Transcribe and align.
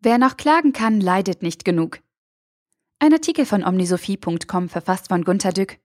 Wer 0.00 0.18
noch 0.18 0.36
klagen 0.36 0.72
kann, 0.72 1.00
leidet 1.00 1.42
nicht 1.42 1.64
genug. 1.64 1.98
Ein 3.00 3.12
Artikel 3.12 3.44
von 3.44 3.64
omnisophie.com 3.64 4.68
verfasst 4.68 5.08
von 5.08 5.24
Gunter 5.24 5.52
Dück. 5.52 5.78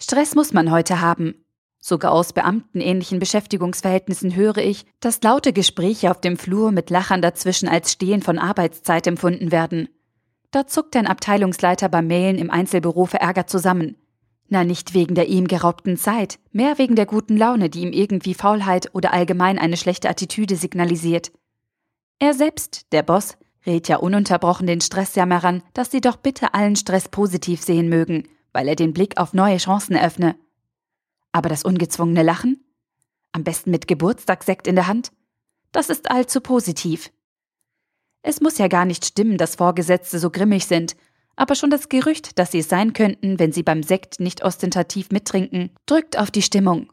Stress 0.00 0.34
muss 0.34 0.54
man 0.54 0.70
heute 0.70 1.02
haben. 1.02 1.44
Sogar 1.78 2.12
aus 2.12 2.32
beamtenähnlichen 2.32 3.18
Beschäftigungsverhältnissen 3.18 4.34
höre 4.34 4.56
ich, 4.56 4.86
dass 5.00 5.22
laute 5.22 5.52
Gespräche 5.52 6.10
auf 6.10 6.22
dem 6.22 6.38
Flur 6.38 6.72
mit 6.72 6.88
Lachern 6.88 7.20
dazwischen 7.20 7.68
als 7.68 7.92
Stehlen 7.92 8.22
von 8.22 8.38
Arbeitszeit 8.38 9.06
empfunden 9.06 9.52
werden. 9.52 9.90
Da 10.50 10.66
zuckt 10.66 10.96
ein 10.96 11.06
Abteilungsleiter 11.06 11.90
beim 11.90 12.06
Mailen 12.06 12.38
im 12.38 12.50
Einzelbüro 12.50 13.04
verärgert 13.04 13.50
zusammen. 13.50 13.96
Na, 14.48 14.64
nicht 14.64 14.94
wegen 14.94 15.14
der 15.14 15.28
ihm 15.28 15.48
geraubten 15.48 15.98
Zeit, 15.98 16.38
mehr 16.52 16.78
wegen 16.78 16.96
der 16.96 17.06
guten 17.06 17.36
Laune, 17.36 17.68
die 17.68 17.82
ihm 17.82 17.92
irgendwie 17.92 18.32
Faulheit 18.32 18.94
oder 18.94 19.12
allgemein 19.12 19.58
eine 19.58 19.76
schlechte 19.76 20.08
Attitüde 20.08 20.56
signalisiert. 20.56 21.30
Er 22.18 22.34
selbst, 22.34 22.92
der 22.92 23.02
Boss, 23.02 23.36
rät 23.66 23.88
ja 23.88 23.96
ununterbrochen 23.96 24.66
den 24.66 24.80
Stressjammerern, 24.80 25.62
dass 25.72 25.90
sie 25.90 26.00
doch 26.00 26.16
bitte 26.16 26.54
allen 26.54 26.76
Stress 26.76 27.08
positiv 27.08 27.62
sehen 27.62 27.88
mögen, 27.88 28.28
weil 28.52 28.68
er 28.68 28.76
den 28.76 28.92
Blick 28.92 29.18
auf 29.18 29.32
neue 29.32 29.58
Chancen 29.58 29.96
öffne. 29.96 30.36
Aber 31.32 31.48
das 31.48 31.64
ungezwungene 31.64 32.22
Lachen? 32.22 32.64
Am 33.32 33.42
besten 33.42 33.70
mit 33.70 33.88
Geburtstagssekt 33.88 34.66
in 34.66 34.76
der 34.76 34.86
Hand? 34.86 35.12
Das 35.72 35.90
ist 35.90 36.10
allzu 36.10 36.40
positiv. 36.40 37.10
Es 38.22 38.40
muss 38.40 38.58
ja 38.58 38.68
gar 38.68 38.84
nicht 38.84 39.04
stimmen, 39.04 39.36
dass 39.36 39.56
Vorgesetzte 39.56 40.18
so 40.18 40.30
grimmig 40.30 40.66
sind, 40.66 40.96
aber 41.36 41.56
schon 41.56 41.70
das 41.70 41.88
Gerücht, 41.88 42.38
dass 42.38 42.52
sie 42.52 42.60
es 42.60 42.68
sein 42.68 42.92
könnten, 42.92 43.38
wenn 43.38 43.52
sie 43.52 43.64
beim 43.64 43.82
Sekt 43.82 44.20
nicht 44.20 44.44
ostentativ 44.44 45.10
mittrinken, 45.10 45.70
drückt 45.86 46.16
auf 46.16 46.30
die 46.30 46.42
Stimmung. 46.42 46.92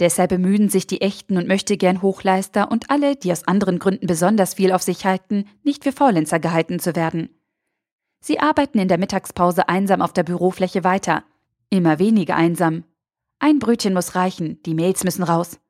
Deshalb 0.00 0.30
bemühen 0.30 0.68
sich 0.68 0.86
die 0.86 1.00
echten 1.00 1.36
und 1.36 1.48
möchte 1.48 1.76
gern 1.76 2.02
Hochleister 2.02 2.70
und 2.70 2.90
alle, 2.90 3.16
die 3.16 3.32
aus 3.32 3.48
anderen 3.48 3.78
Gründen 3.78 4.06
besonders 4.06 4.54
viel 4.54 4.72
auf 4.72 4.82
sich 4.82 5.04
halten, 5.04 5.44
nicht 5.64 5.84
für 5.84 5.92
Faulenzer 5.92 6.38
gehalten 6.38 6.78
zu 6.78 6.94
werden. 6.94 7.30
Sie 8.20 8.38
arbeiten 8.38 8.78
in 8.78 8.88
der 8.88 8.98
Mittagspause 8.98 9.68
einsam 9.68 10.02
auf 10.02 10.12
der 10.12 10.24
Bürofläche 10.24 10.84
weiter. 10.84 11.24
Immer 11.70 11.98
weniger 11.98 12.36
einsam, 12.36 12.84
ein 13.40 13.60
Brötchen 13.60 13.94
muss 13.94 14.16
reichen, 14.16 14.60
die 14.64 14.74
Mails 14.74 15.04
müssen 15.04 15.22
raus. 15.22 15.60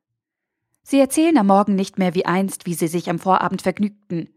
Sie 0.81 0.99
erzählen 0.99 1.37
am 1.37 1.47
Morgen 1.47 1.75
nicht 1.75 1.99
mehr 1.99 2.15
wie 2.15 2.25
einst, 2.25 2.65
wie 2.65 2.73
sie 2.73 2.87
sich 2.87 3.09
am 3.09 3.19
Vorabend 3.19 3.61
vergnügten. 3.61 4.29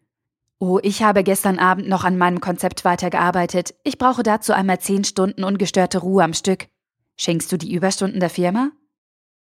Oh, 0.58 0.78
ich 0.82 1.02
habe 1.02 1.24
gestern 1.24 1.58
Abend 1.58 1.88
noch 1.88 2.04
an 2.04 2.18
meinem 2.18 2.40
Konzept 2.40 2.84
weitergearbeitet. 2.84 3.74
Ich 3.84 3.96
brauche 3.96 4.22
dazu 4.22 4.52
einmal 4.52 4.80
zehn 4.80 5.04
Stunden 5.04 5.44
ungestörte 5.44 5.98
Ruhe 5.98 6.22
am 6.22 6.34
Stück. 6.34 6.68
Schenkst 7.16 7.50
du 7.50 7.56
die 7.56 7.72
Überstunden 7.72 8.20
der 8.20 8.30
Firma? 8.30 8.70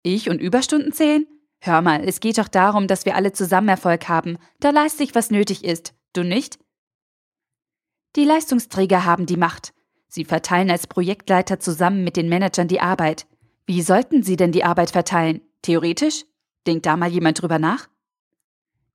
Ich 0.04 0.30
und 0.30 0.42
Überstunden 0.42 0.92
zählen? 0.92 1.26
Hör 1.62 1.82
mal, 1.82 2.08
es 2.08 2.20
geht 2.20 2.38
doch 2.38 2.48
darum, 2.48 2.88
dass 2.88 3.06
wir 3.06 3.16
alle 3.16 3.34
zusammen 3.34 3.68
Erfolg 3.68 4.08
haben. 4.08 4.38
Da 4.60 4.70
leiste 4.70 5.04
ich, 5.04 5.14
was 5.14 5.30
nötig 5.30 5.64
ist. 5.64 5.94
Du 6.14 6.24
nicht? 6.24 6.58
Die 8.16 8.24
Leistungsträger 8.24 9.06
haben 9.06 9.26
die 9.26 9.38
Macht. 9.38 9.74
Sie 10.08 10.26
verteilen 10.26 10.72
als 10.72 10.88
Projektleiter 10.88 11.60
zusammen 11.60 12.04
mit 12.04 12.16
den 12.16 12.30
Managern 12.30 12.68
die 12.68 12.82
Arbeit. 12.82 13.28
Wie 13.66 13.82
sollten 13.82 14.24
Sie 14.24 14.38
denn 14.38 14.52
die 14.52 14.64
Arbeit 14.64 14.92
verteilen? 14.92 15.42
Theoretisch? 15.62 16.26
Denkt 16.66 16.86
da 16.86 16.98
mal 16.98 17.10
jemand 17.10 17.42
drüber 17.42 17.60
nach? 17.60 17.88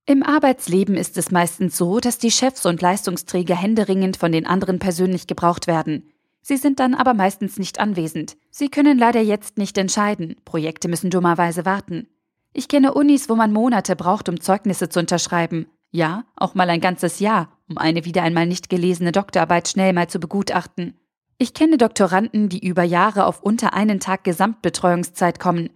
Im 0.06 0.22
Arbeitsleben 0.22 0.96
ist 0.96 1.16
es 1.16 1.30
meistens 1.30 1.78
so, 1.78 2.00
dass 2.00 2.18
die 2.18 2.30
Chefs 2.30 2.66
und 2.66 2.82
Leistungsträger 2.82 3.54
händeringend 3.54 4.16
von 4.16 4.32
den 4.32 4.46
anderen 4.46 4.78
persönlich 4.78 5.26
gebraucht 5.26 5.66
werden. 5.66 6.10
Sie 6.46 6.58
sind 6.58 6.78
dann 6.78 6.92
aber 6.94 7.14
meistens 7.14 7.58
nicht 7.58 7.80
anwesend. 7.80 8.36
Sie 8.50 8.68
können 8.68 8.98
leider 8.98 9.22
jetzt 9.22 9.56
nicht 9.56 9.78
entscheiden. 9.78 10.36
Projekte 10.44 10.88
müssen 10.88 11.08
dummerweise 11.08 11.64
warten. 11.64 12.06
Ich 12.52 12.68
kenne 12.68 12.92
Unis, 12.92 13.30
wo 13.30 13.34
man 13.34 13.50
Monate 13.50 13.96
braucht, 13.96 14.28
um 14.28 14.38
Zeugnisse 14.38 14.90
zu 14.90 15.00
unterschreiben. 15.00 15.66
Ja, 15.90 16.26
auch 16.36 16.54
mal 16.54 16.68
ein 16.68 16.82
ganzes 16.82 17.18
Jahr, 17.18 17.48
um 17.66 17.78
eine 17.78 18.04
wieder 18.04 18.22
einmal 18.22 18.46
nicht 18.46 18.68
gelesene 18.68 19.10
Doktorarbeit 19.10 19.68
schnell 19.68 19.94
mal 19.94 20.06
zu 20.10 20.20
begutachten. 20.20 20.92
Ich 21.38 21.54
kenne 21.54 21.78
Doktoranden, 21.78 22.50
die 22.50 22.64
über 22.64 22.82
Jahre 22.82 23.24
auf 23.24 23.42
unter 23.42 23.72
einen 23.72 23.98
Tag 23.98 24.22
Gesamtbetreuungszeit 24.24 25.40
kommen. 25.40 25.70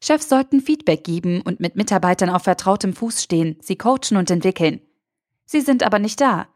Chefs 0.00 0.28
sollten 0.28 0.60
Feedback 0.60 1.02
geben 1.02 1.40
und 1.40 1.58
mit 1.58 1.74
Mitarbeitern 1.74 2.30
auf 2.30 2.44
vertrautem 2.44 2.92
Fuß 2.92 3.20
stehen, 3.20 3.56
sie 3.60 3.76
coachen 3.76 4.16
und 4.16 4.30
entwickeln. 4.30 4.80
Sie 5.44 5.60
sind 5.60 5.82
aber 5.82 5.98
nicht 5.98 6.20
da. 6.20 6.46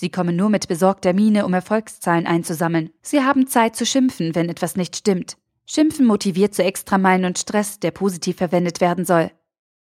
Sie 0.00 0.10
kommen 0.10 0.36
nur 0.36 0.48
mit 0.48 0.68
besorgter 0.68 1.12
Miene, 1.12 1.44
um 1.44 1.52
Erfolgszahlen 1.52 2.24
einzusammeln. 2.24 2.90
Sie 3.02 3.24
haben 3.24 3.48
Zeit 3.48 3.74
zu 3.74 3.84
schimpfen, 3.84 4.36
wenn 4.36 4.48
etwas 4.48 4.76
nicht 4.76 4.94
stimmt. 4.94 5.36
Schimpfen 5.66 6.06
motiviert 6.06 6.54
zu 6.54 6.62
Extrameilen 6.62 7.24
und 7.24 7.36
Stress, 7.36 7.80
der 7.80 7.90
positiv 7.90 8.36
verwendet 8.36 8.80
werden 8.80 9.04
soll. 9.04 9.32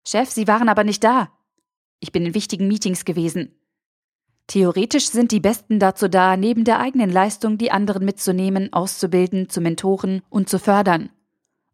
Chef, 0.06 0.30
Sie 0.30 0.46
waren 0.46 0.68
aber 0.68 0.84
nicht 0.84 1.02
da. 1.02 1.32
Ich 1.98 2.12
bin 2.12 2.24
in 2.24 2.34
wichtigen 2.34 2.68
Meetings 2.68 3.04
gewesen. 3.04 3.56
Theoretisch 4.46 5.08
sind 5.08 5.32
die 5.32 5.40
Besten 5.40 5.80
dazu 5.80 6.06
da, 6.06 6.36
neben 6.36 6.62
der 6.62 6.78
eigenen 6.78 7.10
Leistung 7.10 7.58
die 7.58 7.72
anderen 7.72 8.04
mitzunehmen, 8.04 8.72
auszubilden, 8.72 9.48
zu 9.48 9.60
mentoren 9.60 10.22
und 10.30 10.48
zu 10.48 10.60
fördern. 10.60 11.10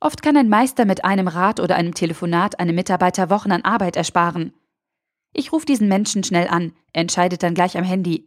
Oft 0.01 0.23
kann 0.23 0.39
ein 0.39 0.49
Meister 0.49 0.87
mit 0.87 1.05
einem 1.05 1.29
Rat 1.29 1.61
oder 1.61 1.77
einem 1.77 1.93
Telefonat 1.93 2.59
einem 2.59 2.75
Mitarbeiter 2.75 3.29
Wochen 3.29 3.53
an 3.53 3.67
Arbeit 3.67 3.97
ersparen. 3.97 4.55
Ich 5.33 5.53
rufe 5.53 5.67
diesen 5.67 5.89
Menschen 5.89 6.25
schnell 6.25 6.49
an, 6.49 6.73
entscheidet 6.93 7.43
dann 7.43 7.55
gleich 7.55 7.77
am 7.77 7.85
Handy. 7.85 8.27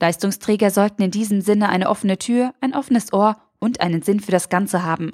Leistungsträger 0.00 0.70
sollten 0.70 1.02
in 1.02 1.10
diesem 1.10 1.40
Sinne 1.40 1.68
eine 1.68 1.88
offene 1.88 2.18
Tür, 2.18 2.54
ein 2.60 2.74
offenes 2.74 3.12
Ohr 3.12 3.36
und 3.58 3.80
einen 3.80 4.02
Sinn 4.02 4.20
für 4.20 4.32
das 4.32 4.48
Ganze 4.48 4.82
haben. 4.82 5.12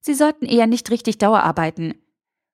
Sie 0.00 0.14
sollten 0.14 0.46
eher 0.46 0.66
nicht 0.66 0.90
richtig 0.90 1.18
Dauerarbeiten. 1.18 1.94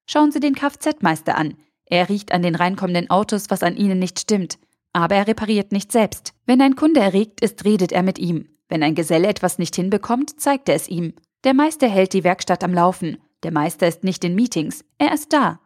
Schauen 0.06 0.32
Sie 0.32 0.40
den 0.40 0.54
Kfz-Meister 0.54 1.36
an. 1.36 1.54
Er 1.86 2.08
riecht 2.08 2.32
an 2.32 2.42
den 2.42 2.54
reinkommenden 2.54 3.10
Autos, 3.10 3.50
was 3.50 3.62
an 3.62 3.76
ihnen 3.76 3.98
nicht 3.98 4.20
stimmt. 4.20 4.58
Aber 4.92 5.14
er 5.14 5.26
repariert 5.26 5.72
nicht 5.72 5.92
selbst. 5.92 6.32
Wenn 6.46 6.60
ein 6.60 6.76
Kunde 6.76 7.00
erregt 7.00 7.40
ist, 7.40 7.64
redet 7.64 7.92
er 7.92 8.02
mit 8.02 8.18
ihm. 8.18 8.48
Wenn 8.68 8.82
ein 8.82 8.94
Geselle 8.94 9.28
etwas 9.28 9.58
nicht 9.58 9.76
hinbekommt, 9.76 10.40
zeigt 10.40 10.68
er 10.68 10.74
es 10.74 10.88
ihm. 10.88 11.14
Der 11.44 11.54
Meister 11.54 11.88
hält 11.88 12.12
die 12.12 12.24
Werkstatt 12.24 12.64
am 12.64 12.74
Laufen. 12.74 13.18
Der 13.42 13.52
Meister 13.52 13.86
ist 13.86 14.02
nicht 14.02 14.24
in 14.24 14.34
Meetings. 14.34 14.84
Er 14.98 15.12
ist 15.12 15.32
da. 15.32 15.60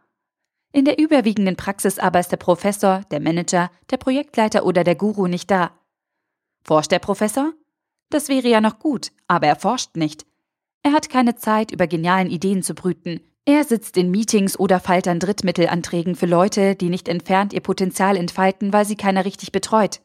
In 0.72 0.84
der 0.84 0.98
überwiegenden 0.98 1.56
Praxis 1.56 1.98
aber 1.98 2.20
ist 2.20 2.30
der 2.30 2.36
Professor, 2.36 3.00
der 3.10 3.20
Manager, 3.20 3.70
der 3.90 3.96
Projektleiter 3.96 4.64
oder 4.64 4.84
der 4.84 4.94
Guru 4.94 5.26
nicht 5.26 5.50
da. 5.50 5.72
Forscht 6.62 6.92
der 6.92 7.00
Professor? 7.00 7.52
Das 8.08 8.28
wäre 8.28 8.48
ja 8.48 8.60
noch 8.60 8.78
gut, 8.78 9.10
aber 9.26 9.48
er 9.48 9.56
forscht 9.56 9.96
nicht. 9.96 10.26
Er 10.82 10.92
hat 10.92 11.10
keine 11.10 11.36
Zeit, 11.36 11.72
über 11.72 11.86
genialen 11.86 12.30
Ideen 12.30 12.62
zu 12.62 12.74
brüten. 12.74 13.20
Er 13.44 13.64
sitzt 13.64 13.96
in 13.96 14.10
Meetings 14.10 14.58
oder 14.58 14.80
an 14.88 15.18
Drittmittelanträgen 15.18 16.14
für 16.14 16.26
Leute, 16.26 16.76
die 16.76 16.88
nicht 16.88 17.08
entfernt 17.08 17.52
ihr 17.52 17.60
Potenzial 17.60 18.16
entfalten, 18.16 18.72
weil 18.72 18.84
sie 18.84 18.96
keiner 18.96 19.24
richtig 19.24 19.50
betreut. 19.50 20.00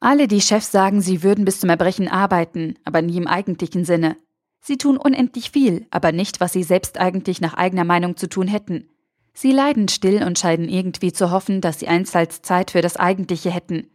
Alle 0.00 0.28
die 0.28 0.40
Chefs 0.40 0.72
sagen, 0.72 1.02
sie 1.02 1.22
würden 1.22 1.44
bis 1.44 1.60
zum 1.60 1.68
Erbrechen 1.68 2.08
arbeiten, 2.08 2.76
aber 2.84 3.02
nie 3.02 3.18
im 3.18 3.26
eigentlichen 3.26 3.84
Sinne. 3.84 4.16
Sie 4.62 4.78
tun 4.78 4.96
unendlich 4.96 5.50
viel, 5.50 5.86
aber 5.90 6.12
nicht, 6.12 6.40
was 6.40 6.54
sie 6.54 6.62
selbst 6.62 6.98
eigentlich 6.98 7.40
nach 7.40 7.54
eigener 7.54 7.84
Meinung 7.84 8.16
zu 8.16 8.28
tun 8.28 8.48
hätten. 8.48 8.88
Sie 9.32 9.52
leiden 9.52 9.88
still 9.88 10.22
und 10.22 10.38
scheinen 10.38 10.68
irgendwie 10.68 11.12
zu 11.12 11.30
hoffen, 11.30 11.60
dass 11.60 11.78
sie 11.78 11.88
einstals 11.88 12.42
Zeit 12.42 12.72
für 12.72 12.82
das 12.82 12.96
Eigentliche 12.96 13.50
hätten. 13.50 13.88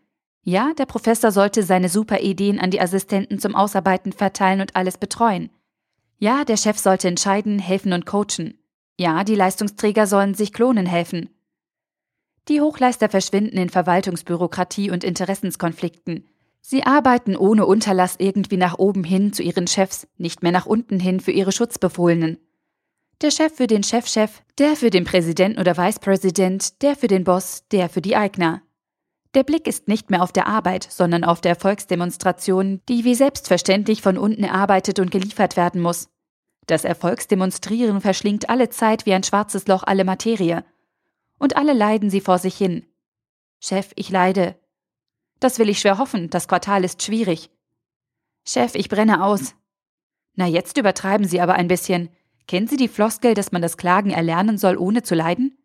Ja, 0.43 0.73
der 0.77 0.85
Professor 0.85 1.31
sollte 1.31 1.63
seine 1.63 1.89
super 1.89 2.19
Ideen 2.21 2.59
an 2.59 2.71
die 2.71 2.79
Assistenten 2.79 3.39
zum 3.39 3.55
Ausarbeiten 3.55 4.13
verteilen 4.13 4.61
und 4.61 4.75
alles 4.75 4.97
betreuen. 4.97 5.49
Ja, 6.17 6.45
der 6.45 6.57
Chef 6.57 6.77
sollte 6.77 7.07
entscheiden, 7.07 7.59
helfen 7.59 7.93
und 7.93 8.05
coachen. 8.05 8.59
Ja, 8.97 9.23
die 9.23 9.35
Leistungsträger 9.35 10.07
sollen 10.07 10.35
sich 10.35 10.53
klonen 10.53 10.85
helfen. 10.85 11.29
Die 12.47 12.61
Hochleister 12.61 13.09
verschwinden 13.09 13.57
in 13.57 13.69
Verwaltungsbürokratie 13.69 14.91
und 14.91 15.03
Interessenskonflikten. 15.03 16.29
Sie 16.61 16.83
arbeiten 16.83 17.35
ohne 17.35 17.65
Unterlass 17.65 18.15
irgendwie 18.19 18.57
nach 18.57 18.77
oben 18.77 19.03
hin 19.03 19.33
zu 19.33 19.43
ihren 19.43 19.67
Chefs, 19.67 20.07
nicht 20.17 20.43
mehr 20.43 20.51
nach 20.51 20.65
unten 20.65 20.99
hin 20.99 21.19
für 21.19 21.31
ihre 21.31 21.51
Schutzbefohlenen. 21.51 22.37
Der 23.21 23.31
Chef 23.31 23.55
für 23.55 23.67
den 23.67 23.83
Chefchef, 23.83 24.41
der 24.57 24.75
für 24.75 24.89
den 24.89 25.05
Präsidenten 25.05 25.59
oder 25.59 25.77
Vicepräsident, 25.77 26.81
der 26.81 26.97
für 26.97 27.07
den 27.07 27.23
Boss, 27.23 27.63
der 27.71 27.87
für 27.87 28.01
die 28.01 28.17
Eigner. 28.17 28.61
Der 29.35 29.43
Blick 29.43 29.67
ist 29.67 29.87
nicht 29.87 30.09
mehr 30.09 30.21
auf 30.21 30.33
der 30.33 30.47
Arbeit, 30.47 30.85
sondern 30.89 31.23
auf 31.23 31.39
der 31.39 31.51
Erfolgsdemonstration, 31.51 32.81
die 32.89 33.05
wie 33.05 33.15
selbstverständlich 33.15 34.01
von 34.01 34.17
unten 34.17 34.43
erarbeitet 34.43 34.99
und 34.99 35.11
geliefert 35.11 35.55
werden 35.55 35.81
muss. 35.81 36.09
Das 36.67 36.83
Erfolgsdemonstrieren 36.83 38.01
verschlingt 38.01 38.49
alle 38.49 38.69
Zeit 38.69 39.05
wie 39.05 39.13
ein 39.13 39.23
schwarzes 39.23 39.67
Loch 39.67 39.83
alle 39.83 40.03
Materie. 40.03 40.65
Und 41.37 41.55
alle 41.55 41.73
leiden 41.73 42.09
sie 42.09 42.21
vor 42.21 42.37
sich 42.37 42.55
hin. 42.55 42.85
Chef, 43.61 43.91
ich 43.95 44.09
leide. 44.09 44.55
Das 45.39 45.59
will 45.59 45.69
ich 45.69 45.79
schwer 45.79 45.97
hoffen, 45.99 46.29
das 46.29 46.47
Quartal 46.47 46.83
ist 46.83 47.03
schwierig. 47.03 47.49
Chef, 48.45 48.75
ich 48.75 48.89
brenne 48.89 49.23
aus. 49.23 49.55
Na, 50.35 50.47
jetzt 50.47 50.77
übertreiben 50.77 51.27
Sie 51.27 51.39
aber 51.39 51.53
ein 51.53 51.67
bisschen. 51.67 52.09
Kennen 52.47 52.67
Sie 52.67 52.77
die 52.77 52.87
Floskel, 52.87 53.33
dass 53.33 53.51
man 53.51 53.61
das 53.61 53.77
Klagen 53.77 54.11
erlernen 54.11 54.57
soll, 54.57 54.77
ohne 54.77 55.03
zu 55.03 55.15
leiden? 55.15 55.57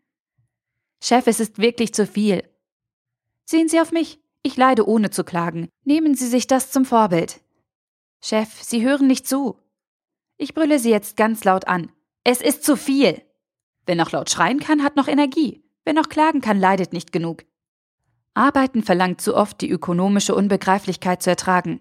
Chef, 1.02 1.26
es 1.26 1.40
ist 1.40 1.58
wirklich 1.58 1.94
zu 1.94 2.06
viel. 2.06 2.42
Sehen 3.44 3.68
Sie 3.68 3.80
auf 3.80 3.92
mich. 3.92 4.20
Ich 4.42 4.56
leide 4.56 4.88
ohne 4.88 5.10
zu 5.10 5.24
klagen. 5.24 5.68
Nehmen 5.84 6.14
Sie 6.14 6.26
sich 6.26 6.46
das 6.46 6.70
zum 6.70 6.84
Vorbild. 6.84 7.40
Chef, 8.22 8.62
Sie 8.62 8.82
hören 8.82 9.06
nicht 9.06 9.26
zu. 9.26 9.58
Ich 10.36 10.54
brülle 10.54 10.78
sie 10.78 10.90
jetzt 10.90 11.18
ganz 11.18 11.44
laut 11.44 11.68
an. 11.68 11.92
Es 12.24 12.40
ist 12.40 12.64
zu 12.64 12.76
viel. 12.76 13.20
Wer 13.84 13.94
noch 13.94 14.12
laut 14.12 14.30
schreien 14.30 14.58
kann, 14.58 14.82
hat 14.82 14.96
noch 14.96 15.06
Energie. 15.06 15.62
Wer 15.84 15.92
noch 15.92 16.08
klagen 16.08 16.40
kann, 16.40 16.58
leidet 16.58 16.94
nicht 16.94 17.12
genug. 17.12 17.44
Arbeiten 18.32 18.82
verlangt 18.82 19.20
zu 19.20 19.36
oft 19.36 19.60
die 19.60 19.68
ökonomische 19.68 20.34
Unbegreiflichkeit 20.34 21.22
zu 21.22 21.28
ertragen. 21.28 21.80